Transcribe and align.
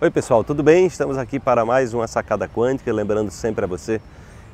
Oi 0.00 0.10
pessoal, 0.10 0.42
tudo 0.42 0.60
bem? 0.60 0.86
Estamos 0.86 1.16
aqui 1.16 1.38
para 1.38 1.64
mais 1.64 1.94
uma 1.94 2.08
sacada 2.08 2.48
quântica, 2.48 2.92
lembrando 2.92 3.30
sempre 3.30 3.64
a 3.64 3.68
você 3.68 4.00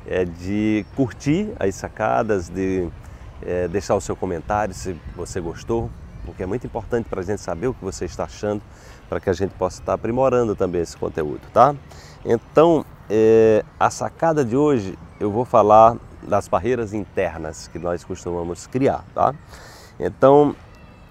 é, 0.05 0.23
de 0.23 0.85
curtir 0.95 1.51
as 1.59 1.73
sacadas, 1.73 2.47
de 2.47 2.87
é, 3.41 3.67
deixar 3.67 3.95
o 3.95 4.01
seu 4.01 4.15
comentário 4.15 4.71
se 4.71 4.95
você 5.15 5.41
gostou, 5.41 5.89
porque 6.23 6.43
é 6.43 6.45
muito 6.45 6.67
importante 6.67 7.09
para 7.09 7.21
a 7.21 7.23
gente 7.23 7.41
saber 7.41 7.65
o 7.65 7.73
que 7.73 7.83
você 7.83 8.05
está 8.05 8.25
achando, 8.25 8.61
para 9.09 9.19
que 9.19 9.31
a 9.31 9.33
gente 9.33 9.51
possa 9.55 9.81
estar 9.81 9.93
aprimorando 9.93 10.55
também 10.55 10.79
esse 10.79 10.95
conteúdo, 10.95 11.41
tá? 11.51 11.75
Então, 12.23 12.85
é, 13.09 13.65
a 13.79 13.89
sacada 13.89 14.45
de 14.45 14.55
hoje 14.55 14.95
eu 15.19 15.31
vou 15.31 15.43
falar 15.43 15.97
das 16.21 16.47
barreiras 16.47 16.93
internas 16.93 17.67
que 17.67 17.79
nós 17.79 18.03
costumamos 18.03 18.67
criar, 18.67 19.03
tá? 19.15 19.33
Então, 19.99 20.55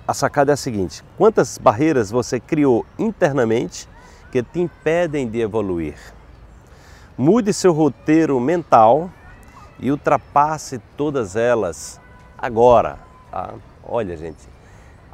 a 0.07 0.15
sacada 0.15 0.53
é 0.53 0.55
a 0.55 0.57
seguinte: 0.57 1.03
quantas 1.19 1.59
barreiras 1.59 2.13
você 2.13 2.39
criou 2.39 2.87
internamente 2.97 3.90
que 4.31 4.43
te 4.43 4.61
impedem 4.61 5.29
de 5.29 5.41
evoluir? 5.41 5.97
Mude 7.17 7.53
seu 7.53 7.73
roteiro 7.73 8.39
mental 8.41 9.11
e 9.79 9.91
ultrapasse 9.91 10.79
todas 10.97 11.37
elas 11.37 12.01
agora. 12.39 12.99
Tá? 13.31 13.55
Olha, 13.83 14.17
gente, 14.17 14.49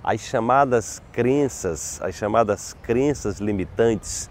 as 0.03 0.21
chamadas 0.21 1.03
crenças, 1.13 2.01
as 2.03 2.15
chamadas 2.15 2.77
crenças 2.83 3.39
limitantes, 3.39 4.31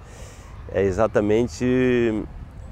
é 0.72 0.82
exatamente 0.82 2.24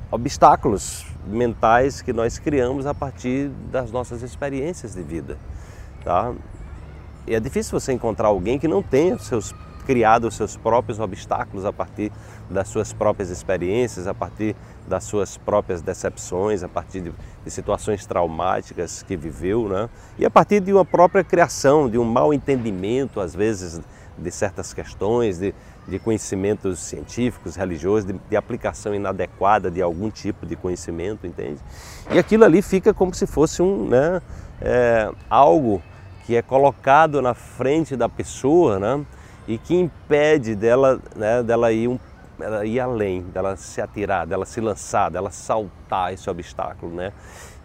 obstáculos 0.10 1.06
mentais 1.26 2.02
que 2.02 2.14
nós 2.14 2.38
criamos 2.38 2.86
a 2.86 2.94
partir 2.94 3.50
das 3.72 3.92
nossas 3.92 4.22
experiências 4.22 4.94
de 4.94 5.02
vida, 5.02 5.38
tá? 6.04 6.34
E 7.26 7.34
é 7.34 7.40
difícil 7.40 7.80
você 7.80 7.94
encontrar 7.94 8.28
alguém 8.28 8.60
que 8.60 8.68
não 8.68 8.84
tenha 8.84 9.18
seus 9.18 9.54
criado 9.84 10.28
os 10.28 10.36
seus 10.36 10.58
próprios 10.58 11.00
obstáculos 11.00 11.66
a 11.66 11.74
partir 11.74 12.12
das 12.50 12.68
suas 12.68 12.94
próprias 12.94 13.30
experiências, 13.30 14.08
a 14.08 14.14
partir 14.14 14.56
das 14.88 15.04
suas 15.04 15.38
próprias 15.38 15.82
decepções, 15.82 16.64
a 16.64 16.70
partir 16.70 17.02
de, 17.02 17.14
de, 17.44 17.52
situações 17.52 18.06
traumáticas 18.06 19.04
que 19.04 19.16
viveu, 19.16 19.68
né? 19.70 19.90
e 20.18 20.26
a 20.26 20.30
partir 20.30 20.60
de 20.60 20.74
uma 20.74 20.86
própria 20.86 21.24
criação, 21.24 21.90
de 21.90 21.98
um 21.98 22.04
mal 22.04 22.34
entendimento, 22.34 23.20
às 23.20 23.34
vezes, 23.34 23.82
de 24.18 24.32
certas 24.32 24.74
questões, 24.74 25.40
de, 25.40 25.54
de 25.88 26.00
conhecimentos 26.00 26.80
científicos, 26.80 27.56
religiosos, 27.56 28.06
de, 28.06 28.20
de, 28.30 28.36
aplicação 28.36 28.94
inadequada 28.94 29.72
de 29.72 29.82
algum 29.82 30.10
tipo 30.10 30.46
de 30.46 30.56
conhecimento, 30.56 31.26
entende? 31.26 31.60
E 32.12 32.20
aquilo 32.20 32.46
ali 32.46 32.62
fica 32.62 32.94
como 32.94 33.14
se 33.14 33.26
fosse 33.26 33.62
um, 33.62 33.88
né, 33.88 34.22
é, 34.62 35.12
algo 35.30 35.82
que 36.26 36.36
é 36.36 36.42
colocado 36.42 37.22
na 37.22 37.34
frente 37.34 37.96
da 37.96 38.08
pessoa, 38.08 38.80
né? 38.80 39.06
E 39.48 39.58
que 39.58 39.76
impede 39.76 40.56
dela, 40.56 41.00
né, 41.16 41.44
dela 41.44 41.72
ir, 41.72 41.88
um, 41.88 42.00
dela 42.38 42.66
ir 42.66 42.80
além, 42.80 43.22
dela 43.22 43.56
se 43.56 43.82
atirar, 43.82 44.26
dela 44.26 44.46
se 44.46 44.62
lançar, 44.62 45.10
dela 45.12 45.32
saltar 45.32 46.14
esse 46.14 46.30
obstáculo, 46.30 46.94
né? 46.94 47.12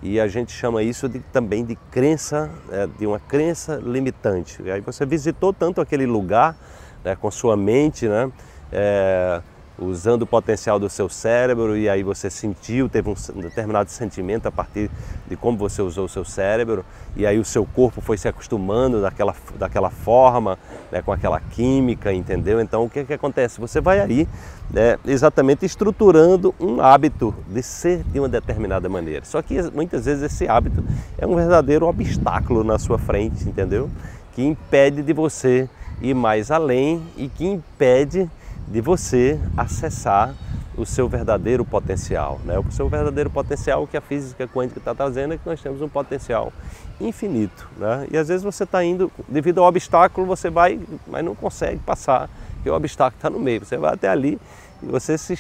E 0.02 0.20
a 0.20 0.28
gente 0.28 0.52
chama 0.52 0.82
isso 0.82 1.08
de, 1.08 1.18
também 1.18 1.64
de 1.64 1.74
crença, 1.90 2.50
é, 2.70 2.86
de 2.86 3.06
uma 3.06 3.18
crença 3.18 3.80
limitante. 3.82 4.62
E 4.62 4.70
aí 4.70 4.80
você 4.80 5.04
visitou 5.04 5.52
tanto 5.52 5.80
aquele 5.80 6.06
lugar 6.06 6.56
né, 7.04 7.16
com 7.16 7.30
sua 7.30 7.56
mente, 7.56 8.08
né? 8.08 8.30
É, 8.70 9.40
usando 9.78 10.22
o 10.22 10.26
potencial 10.26 10.78
do 10.78 10.90
seu 10.90 11.08
cérebro 11.08 11.76
e 11.76 11.88
aí 11.88 12.02
você 12.02 12.28
sentiu, 12.28 12.88
teve 12.88 13.08
um 13.08 13.40
determinado 13.40 13.90
sentimento 13.90 14.46
a 14.46 14.50
partir 14.50 14.90
de 15.28 15.36
como 15.36 15.56
você 15.56 15.80
usou 15.80 16.06
o 16.06 16.08
seu 16.08 16.24
cérebro 16.24 16.84
e 17.16 17.24
aí 17.24 17.38
o 17.38 17.44
seu 17.44 17.64
corpo 17.64 18.00
foi 18.00 18.18
se 18.18 18.26
acostumando 18.26 19.00
daquela, 19.00 19.34
daquela 19.56 19.90
forma, 19.90 20.58
né, 20.90 21.00
com 21.00 21.12
aquela 21.12 21.40
química, 21.40 22.12
entendeu? 22.12 22.60
Então 22.60 22.84
o 22.84 22.90
que, 22.90 23.04
que 23.04 23.12
acontece? 23.12 23.60
Você 23.60 23.80
vai 23.80 24.00
aí 24.00 24.28
né, 24.70 24.98
exatamente 25.06 25.64
estruturando 25.64 26.54
um 26.58 26.80
hábito 26.80 27.34
de 27.46 27.62
ser 27.62 28.02
de 28.02 28.18
uma 28.18 28.28
determinada 28.28 28.88
maneira. 28.88 29.24
Só 29.24 29.40
que 29.40 29.62
muitas 29.70 30.06
vezes 30.06 30.24
esse 30.24 30.48
hábito 30.48 30.84
é 31.16 31.26
um 31.26 31.36
verdadeiro 31.36 31.86
obstáculo 31.86 32.64
na 32.64 32.78
sua 32.78 32.98
frente, 32.98 33.48
entendeu? 33.48 33.88
Que 34.34 34.44
impede 34.44 35.02
de 35.02 35.12
você 35.12 35.68
ir 36.00 36.14
mais 36.14 36.50
além 36.50 37.02
e 37.16 37.28
que 37.28 37.46
impede 37.46 38.28
de 38.70 38.80
você 38.80 39.40
acessar 39.56 40.34
o 40.76 40.86
seu 40.86 41.08
verdadeiro 41.08 41.64
potencial. 41.64 42.40
Né? 42.44 42.58
O 42.58 42.70
seu 42.70 42.88
verdadeiro 42.88 43.28
potencial, 43.28 43.86
que 43.86 43.96
a 43.96 44.00
física 44.00 44.46
quântica 44.46 44.78
está 44.78 44.94
trazendo, 44.94 45.34
é 45.34 45.38
que 45.38 45.46
nós 45.46 45.60
temos 45.60 45.82
um 45.82 45.88
potencial 45.88 46.52
infinito. 47.00 47.68
Né? 47.76 48.06
E 48.12 48.16
às 48.16 48.28
vezes 48.28 48.44
você 48.44 48.62
está 48.62 48.84
indo, 48.84 49.10
devido 49.28 49.60
ao 49.60 49.66
obstáculo, 49.66 50.26
você 50.26 50.48
vai, 50.48 50.80
mas 51.06 51.24
não 51.24 51.34
consegue 51.34 51.78
passar, 51.78 52.30
porque 52.54 52.70
o 52.70 52.74
obstáculo 52.74 53.18
está 53.18 53.28
no 53.28 53.40
meio. 53.40 53.64
Você 53.64 53.76
vai 53.76 53.94
até 53.94 54.08
ali 54.08 54.38
e 54.82 54.86
você, 54.86 55.18
se, 55.18 55.36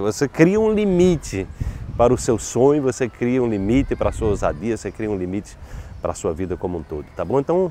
você 0.00 0.28
cria 0.28 0.60
um 0.60 0.72
limite 0.72 1.46
para 1.96 2.12
o 2.12 2.18
seu 2.18 2.38
sonho, 2.38 2.82
você 2.82 3.08
cria 3.08 3.42
um 3.42 3.48
limite 3.48 3.96
para 3.96 4.10
a 4.10 4.12
sua 4.12 4.28
ousadia, 4.28 4.76
você 4.76 4.90
cria 4.90 5.10
um 5.10 5.16
limite 5.16 5.56
para 6.00 6.12
a 6.12 6.14
sua 6.14 6.34
vida 6.34 6.56
como 6.56 6.78
um 6.78 6.82
todo. 6.82 7.06
Tá 7.16 7.24
bom? 7.24 7.40
Então, 7.40 7.70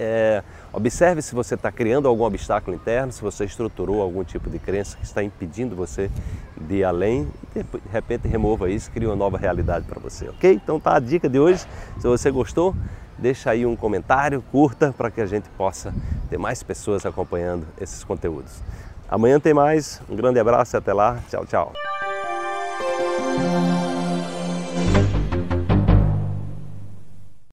é, 0.00 0.42
observe 0.72 1.20
se 1.20 1.34
você 1.34 1.54
está 1.54 1.70
criando 1.70 2.08
algum 2.08 2.24
obstáculo 2.24 2.74
interno, 2.74 3.12
se 3.12 3.20
você 3.20 3.44
estruturou 3.44 4.00
algum 4.00 4.24
tipo 4.24 4.48
de 4.48 4.58
crença 4.58 4.96
que 4.96 5.04
está 5.04 5.22
impedindo 5.22 5.76
você 5.76 6.10
de 6.56 6.76
ir 6.76 6.84
além 6.84 7.28
e 7.54 7.62
de 7.62 7.80
repente 7.92 8.26
remova 8.26 8.70
isso, 8.70 8.90
cria 8.90 9.08
uma 9.08 9.16
nova 9.16 9.36
realidade 9.36 9.84
para 9.84 10.00
você, 10.00 10.28
ok? 10.30 10.54
Então 10.54 10.80
tá 10.80 10.96
a 10.96 10.98
dica 10.98 11.28
de 11.28 11.38
hoje. 11.38 11.66
Se 11.98 12.06
você 12.06 12.30
gostou, 12.30 12.74
deixa 13.18 13.50
aí 13.50 13.66
um 13.66 13.76
comentário, 13.76 14.42
curta 14.50 14.94
para 14.96 15.10
que 15.10 15.20
a 15.20 15.26
gente 15.26 15.48
possa 15.50 15.94
ter 16.30 16.38
mais 16.38 16.62
pessoas 16.62 17.04
acompanhando 17.04 17.66
esses 17.78 18.02
conteúdos. 18.02 18.62
Amanhã 19.08 19.38
tem 19.38 19.52
mais. 19.52 20.00
Um 20.08 20.16
grande 20.16 20.38
abraço 20.38 20.76
e 20.76 20.78
até 20.78 20.92
lá. 20.92 21.18
Tchau, 21.28 21.44
tchau. 21.44 21.72